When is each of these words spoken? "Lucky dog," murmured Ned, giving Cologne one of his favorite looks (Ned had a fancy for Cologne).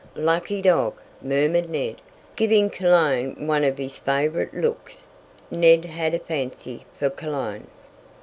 "Lucky 0.15 0.63
dog," 0.63 0.95
murmured 1.21 1.69
Ned, 1.69 1.97
giving 2.35 2.71
Cologne 2.71 3.35
one 3.45 3.63
of 3.63 3.77
his 3.77 3.99
favorite 3.99 4.51
looks 4.51 5.05
(Ned 5.51 5.85
had 5.85 6.15
a 6.15 6.19
fancy 6.19 6.85
for 6.97 7.11
Cologne). 7.11 7.67